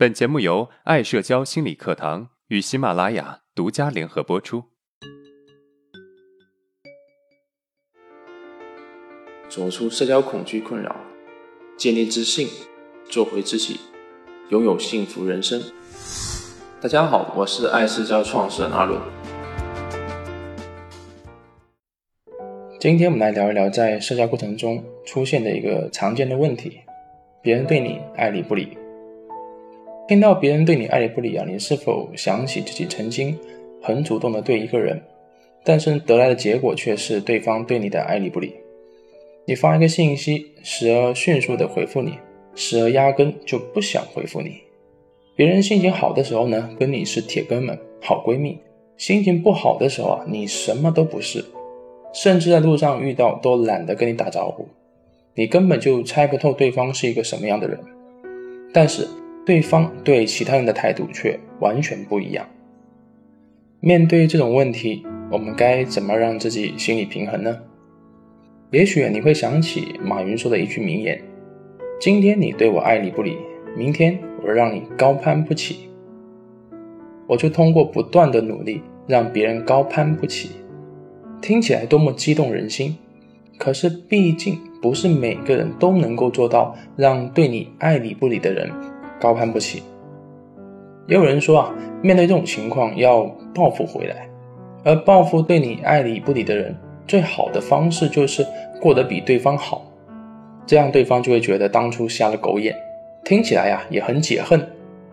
[0.00, 4.64] 本节目由爱社交心理课堂与喜马拉雅独家联合播出。
[9.50, 10.96] 走出社交恐惧困扰，
[11.76, 12.48] 建立自信，
[13.10, 13.78] 做回自己，
[14.48, 15.62] 拥有幸福人生。
[16.80, 18.98] 大家好，我是爱社交创始人阿伦。
[22.80, 26.80] 今天我们来聊一聊在社交过程中出现的一个常见的问题：
[27.42, 28.78] 别人对你爱理不理。
[30.10, 33.38] 听到别人对你爱理不理啊，你是否想起自己曾经
[33.80, 35.00] 很主动的对一个人，
[35.62, 38.52] 但是得来的结果却是对方对你的爱理不理？
[39.46, 42.14] 你发一个信息，时而迅速的回复你，
[42.56, 44.56] 时而压根就不想回复你。
[45.36, 48.58] 别人心情好的时候呢，跟你是铁哥们、好闺蜜；
[48.96, 51.44] 心情不好的时候啊，你什么都不是。
[52.12, 54.66] 甚至在路上遇到都懒得跟你打招呼，
[55.36, 57.78] 你根本就猜不透对方是一个什么样的人。
[58.72, 59.06] 但是
[59.50, 62.46] 对方对其他人的态度却完全不一样。
[63.80, 67.58] 面对这种问题，我们该怎么让自己心理平衡呢？
[68.70, 71.20] 也许你会想起马云说的一句名言
[72.00, 73.38] ：“今天你对我爱理不理，
[73.76, 75.88] 明天我让你高攀不起。”
[77.26, 80.50] 我就通过不断的努力，让别人高攀不起。
[81.42, 82.96] 听起来多么激动人心，
[83.58, 88.70] 可是毕竟不是每个人都能够做到让对你爱理不理的人
[89.20, 89.82] 高攀不起。
[91.06, 94.28] 也有人说啊，面对这种情况要报复回来，
[94.84, 96.74] 而报复对你爱理不理的人，
[97.06, 98.46] 最好的方式就是
[98.80, 99.84] 过得比对方好，
[100.64, 102.74] 这样对方就会觉得当初瞎了狗眼。
[103.24, 104.66] 听起来呀也很解恨，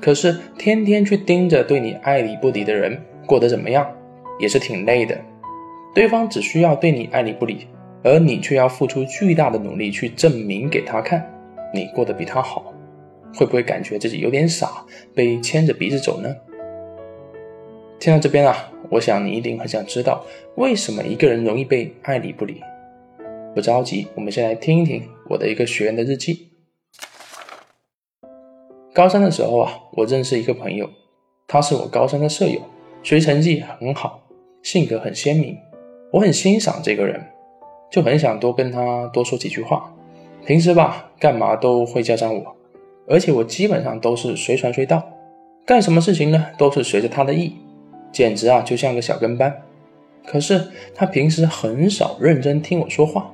[0.00, 3.86] 可是天天去盯着对你爱理不理的人过得怎么样，
[4.38, 5.16] 也是挺累的。
[5.92, 7.66] 对方只需要对你爱理不理，
[8.04, 11.28] 而你却要付出巨大的努力去证明给他看，
[11.74, 12.72] 你过得比他好，
[13.34, 16.34] 会不会感觉自己有点傻，被牵着鼻子走呢？
[17.98, 20.24] 听到这边啊，我想你一定很想知道，
[20.56, 22.62] 为什么一个人容易被爱理不理？
[23.54, 26.48] 不着急，我们先来听一听我的一个学员的日记。
[28.92, 30.88] 高三的时候啊，我认识一个朋友，
[31.46, 32.60] 他是我高三的舍友，
[33.02, 34.22] 学习成绩很好，
[34.62, 35.56] 性格很鲜明。
[36.12, 37.24] 我很欣赏这个人，
[37.90, 39.94] 就很想多跟他多说几句话。
[40.44, 42.56] 平时吧，干嘛都会叫上我，
[43.10, 45.02] 而且我基本上都是随传随到，
[45.66, 47.52] 干什么事情呢，都是随着他的意，
[48.12, 49.62] 简直啊就像个小跟班。
[50.24, 53.28] 可是他平时很少认真听我说话，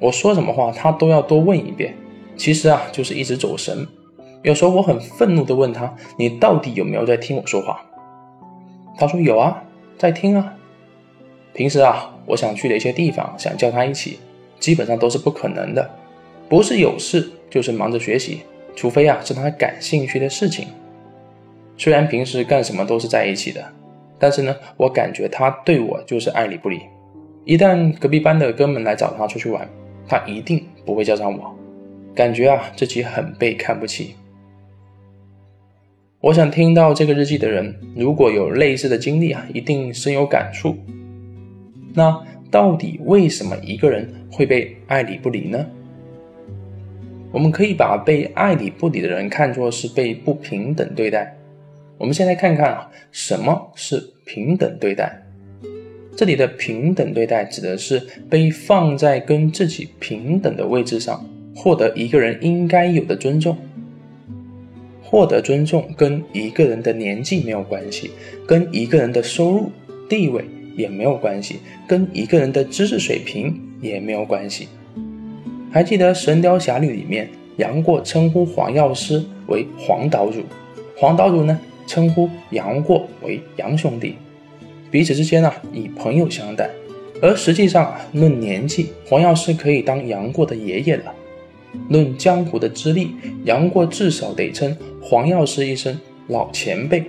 [0.00, 1.94] 我说什么话他都要多问一遍。
[2.36, 3.86] 其实啊，就是一直走神。
[4.42, 7.80] 有时候我很愤怒地问他：“你到底有没有在听我说话？”
[8.98, 9.62] 他说：“有啊，
[9.96, 10.54] 在听啊。”
[11.54, 14.18] 平时啊，我想去的一些地方，想叫他一起，
[14.58, 15.88] 基本上都是不可能的。
[16.48, 18.42] 不是有事，就是忙着学习，
[18.76, 20.68] 除非啊是他感兴趣的事情。
[21.76, 23.64] 虽然平时干什么都是在一起的，
[24.18, 26.80] 但是呢，我感觉他对我就是爱理不理。
[27.44, 29.68] 一旦隔壁班的哥们来找他出去玩，
[30.06, 31.54] 他一定不会叫上我，
[32.14, 34.14] 感觉啊自己很被看不起。
[36.20, 40.76] 我想听到这个日记的人，如果有类似的经历啊，一定深有感触。
[41.94, 42.20] 那
[42.50, 45.64] 到底为什么一个人会被爱理不理呢？
[47.36, 51.36] 我们可以把被爱理不理的人看作是被不平等对待。
[51.98, 55.22] 我们先来看看啊，什么是平等对待？
[56.16, 63.54] 这里的平等对待指的是被放在跟自己平等的位置上，获得一个人应该有的尊重。
[65.02, 68.12] 获得尊重跟一个人的年纪没有关系，
[68.46, 69.70] 跟一个人的收入
[70.08, 70.42] 地位。
[70.74, 74.68] 也没有关系，跟一个人的知识水平也没有关系。
[75.70, 80.40] 还记得《神雕侠侣》里面，杨过称呼黄药师为黄岛主，
[80.96, 84.16] 黄岛主呢称呼杨过为杨兄弟，
[84.90, 86.70] 彼此之间啊以朋友相待。
[87.20, 91.12] 而实际上，论年纪，黄药师可以当杨过的爷爷了；
[91.88, 93.10] 论江湖的资历，
[93.44, 97.04] 杨过至少得称黄药师一声老前辈。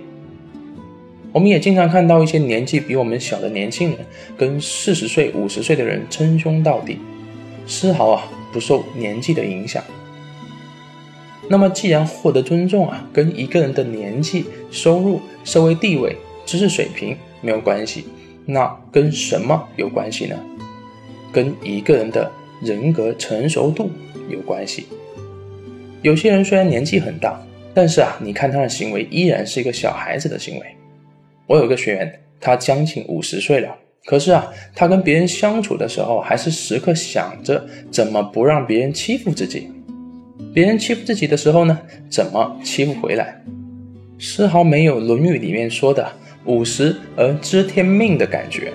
[1.34, 4.00] 我们也经常看到一些年纪比我们小的年轻人
[4.38, 6.98] 跟四十岁、五十岁的人称兄道弟，
[7.68, 9.84] 丝毫啊不受年纪的影响。
[11.50, 16.16] 那么，既然获得尊重啊跟一个人的年纪、收入、社会地位、
[16.46, 18.06] 知识水平没有关系，
[18.46, 20.38] 那跟什么有关系呢？
[21.32, 22.30] 跟一个人的
[22.62, 23.92] 人格成熟度
[24.30, 24.88] 有关系。
[26.02, 27.40] 有些人虽然年纪很大，
[27.74, 30.66] 但是啊，你看他的行为依然是一个小孩子的行为。
[31.46, 33.74] 我有个学员，他将近五十岁了，
[34.08, 39.70] 可是啊，他跟别人相处的时候，还是时刻想着怎么不让别人欺负自己。
[40.54, 41.78] 别人欺负自己的时候呢，
[42.10, 43.44] 怎么欺负回来？
[44.18, 46.10] 丝毫没有《论语》里面说的
[46.46, 48.72] “五十而知天命”的感觉。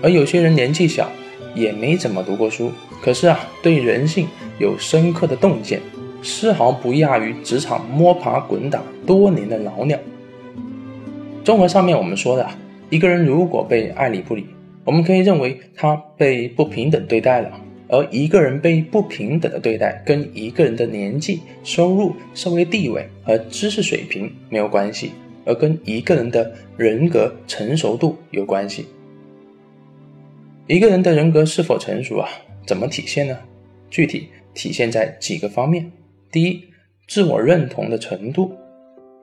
[0.00, 1.10] 而有些人年纪小，
[1.56, 2.70] 也没怎么读过书，
[3.02, 4.28] 可是啊，对人性
[4.60, 5.80] 有深刻的洞见，
[6.22, 9.98] 丝毫不亚于职场摸爬滚打多年的老鸟。
[11.44, 12.48] 综合上面我们说的，
[12.90, 14.46] 一个人如果被爱理不理，
[14.84, 17.60] 我们可以认为他被不平等对待了。
[17.90, 25.12] 而一个人被不平等的对待，跟一个人的年纪、收入、社会地位和知识水平没有关系，
[25.46, 28.86] 而跟一个人的人格成熟度有关系。
[30.66, 32.28] 一个人的人格是否成熟啊？
[32.66, 33.38] 怎么体现呢？
[33.88, 35.90] 具体体现在几个方面。
[36.30, 36.62] 第一，
[37.06, 38.52] 自我认同的程度。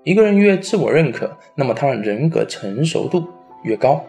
[0.03, 3.27] 一个人越自我认可，那么他的人格成熟度
[3.65, 4.01] 越高。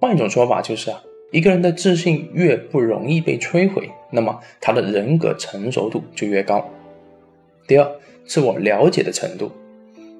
[0.00, 1.00] 换一种说法就是啊，
[1.30, 6.68] 一个人的自信越不容易被摧毁，那么他的人格成熟度就越高。
[7.66, 7.86] 第二，
[8.24, 9.52] 自我了解的程度。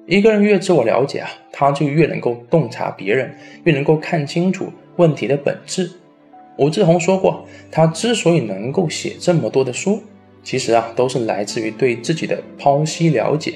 [0.05, 5.91] 一个人越自我了解啊，他就越能够洞察别人，越能够看清楚问题的本质。
[6.57, 10.01] 武志红说过，他之所以能够写这么多的书，
[10.43, 13.53] 其实啊，都是来自于对自己的剖析了解。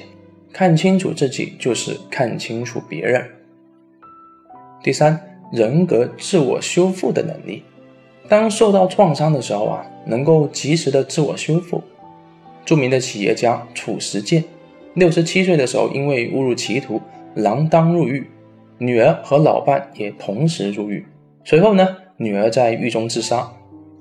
[0.52, 3.28] 看清楚自己，就是看清楚别人。
[4.84, 5.18] 第三，
[5.50, 7.62] 人格自我修复的能力。
[8.28, 11.82] 当受到创伤的时候啊，能够及时的自我修复。
[12.66, 14.44] 著名的企业家褚时健，
[14.92, 17.00] 六十七岁的时候，因为误入歧途，
[17.34, 18.26] 锒铛入狱，
[18.76, 21.02] 女儿和老伴也同时入狱。
[21.46, 21.96] 随后呢？
[22.18, 23.50] 女儿在狱中自杀，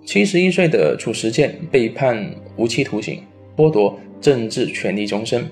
[0.06, 3.24] 七十一岁的褚时健被判无期徒刑，
[3.56, 5.48] 剥夺政治权利终身。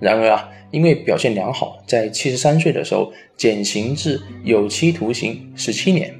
[0.00, 6.14] 然而啊，因为表现良好，在七十三岁的时候减刑至有期徒刑十七年。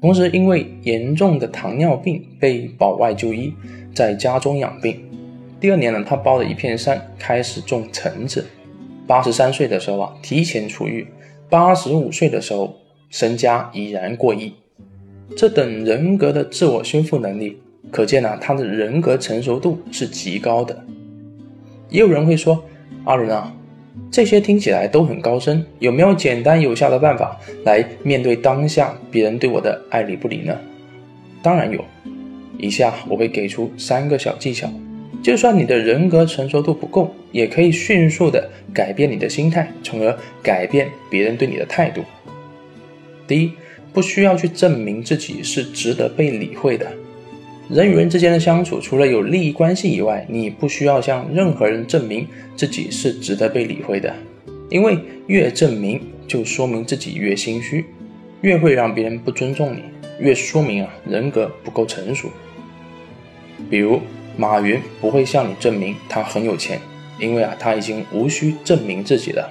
[0.00, 3.54] 同时，因为严重的糖尿病被保外就医，
[3.94, 5.00] 在家中养病。
[5.58, 8.44] 第二年呢，他包了一片山，开始种橙子。
[9.06, 11.06] 八十三岁的时候啊，提前出狱。
[11.48, 12.76] 八十五岁的时候，
[13.08, 14.52] 身家已然过亿。
[15.34, 17.58] 这等人格的自我修复能力，
[17.90, 20.84] 可见呢，他的人格成熟度是极高的。
[21.88, 22.62] 也有人会说
[23.04, 23.54] ：“阿伦啊，
[24.10, 30.56] 这些听起来都很高深，有没有简单有效的办法来面对当下别人对我的爱理不理呢？”
[31.42, 31.84] 当然有，
[32.58, 34.68] 以下我会给出三个小技巧，
[35.22, 42.02] 就算你的人格成熟度不够，也可以迅速的改变你的心态，从而改变别人对你的态度。
[43.26, 43.52] 第一。
[43.92, 46.84] 不需要去证明自己是值得被理会的。
[47.70, 54.14] 人与人之间的相处，除了有利益关系以外，你不需要向任何人证明自己是值得被理会的。
[54.68, 57.86] 因为越证明，就说明自己越心虚，
[58.42, 59.82] 越会让别人不尊重你，
[60.18, 62.28] 越说明啊人格不够成熟。
[63.70, 64.00] 比如
[64.36, 66.78] 马云不会向你证明他很有钱，
[67.18, 69.50] 因为啊他已经无需证明自己了。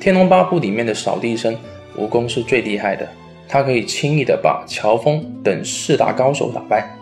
[0.02, 1.54] 《天龙八部》里面的扫地僧，
[1.96, 3.06] 武功是最厉害的。
[3.48, 6.96] 他可以轻易的把乔峰等四大高手打败，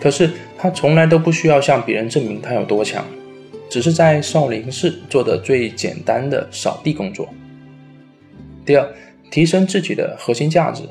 [0.00, 3.04] 可是他从来都不需要向别人证明他有多强，
[3.68, 7.28] 只是在少林寺做的最简单的扫地工作。
[8.64, 8.88] 第二，
[9.30, 10.84] 提升自己的核心价值。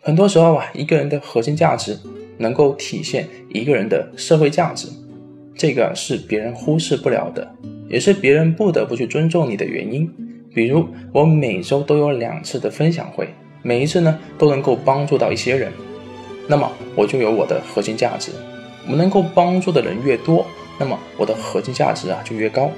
[0.00, 1.98] 很多时候啊，一个人的核心价值
[2.38, 4.88] 能够体现一个人的社会价值，
[5.56, 7.54] 这个是别人忽视不了的，
[7.88, 10.12] 也是别人不得不去尊重你的原因。
[10.52, 13.28] 比如，我每周都有两次的分享会。
[13.62, 15.72] 每一次呢，都能够帮助到一些人，
[16.48, 18.32] 那么我就有我的核心价值。
[18.88, 20.44] 我能够帮助的人越多，
[20.78, 22.70] 那么我的核心价值啊就越高。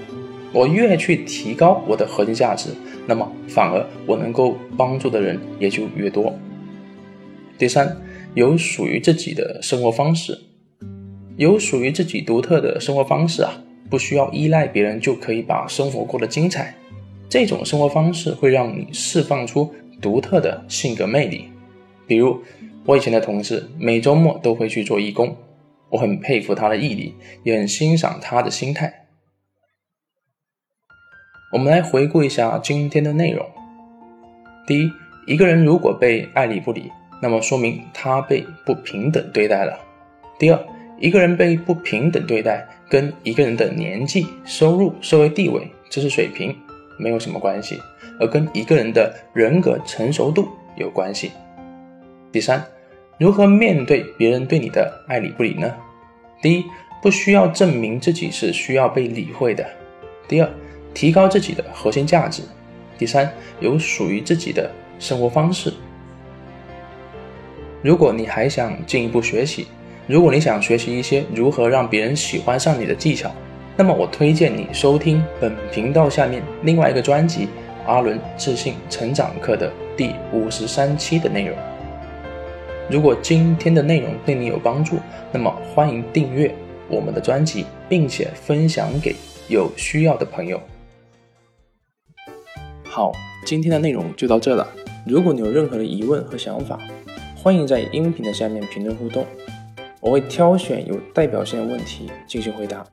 [0.52, 2.68] 我越去提高我的核心价值，
[3.06, 6.32] 那么反而我能够帮助的人也就越多。
[7.56, 7.96] 第三，
[8.34, 10.38] 有属于自己的生活方式，
[11.36, 16.74] 有属于自己独特的生活方式啊，不需要依赖别人就可以把生活过得精彩。
[17.28, 19.72] 这种生活方式会让你释放出。
[20.00, 21.48] 独特的性格魅力，
[22.06, 22.42] 比如
[22.84, 25.36] 我以前的同事，每周末都会去做义工，
[25.90, 29.06] 我很佩服他的毅力，也很欣赏他的心态。
[31.52, 33.46] 我们来回顾一下今天的内容：
[34.66, 34.90] 第一，
[35.26, 36.90] 一个人如果被爱理不理，
[37.22, 39.78] 那么说明他被不平等对待了；
[40.38, 40.66] 第二，
[40.98, 46.54] 一个人被不平等对待，跟一个人的年纪、收入、社会地位、知识水平。
[46.96, 47.80] 没有什么关系，
[48.20, 51.32] 而跟一个人的人格成熟度有关系。
[52.32, 52.64] 第三，
[53.18, 55.72] 如何面对别人对你的爱理不理呢？
[56.42, 56.64] 第一，
[57.02, 59.64] 不需要证明自己是需要被理会的；
[60.26, 60.50] 第二，
[60.92, 62.42] 提高自己的核心价值；
[62.98, 65.72] 第三，有属于自己的生活方式。
[67.82, 69.66] 如果你还想进一步学习，
[70.06, 73.30] 如果你想学习一些如何让别人喜欢上你的技巧，
[73.76, 77.46] 那么我推荐你收听本频道下面另外一个专辑
[77.86, 81.56] 《阿伦自信成长课》的第五十三期的内容。
[82.90, 84.98] 如果今天的内容对你有帮助，
[85.32, 86.54] 那么欢迎订阅
[86.88, 89.14] 我们的专辑，并且分享给
[89.48, 90.60] 有需要的朋友。
[92.84, 93.12] 好，
[93.44, 94.66] 今天的内容就到这了。
[95.06, 96.78] 如果你有任何的疑问和想法，
[97.36, 99.26] 欢迎在音频的下面评论互动，
[100.00, 102.86] 我会挑选有代表性的问题进行回答。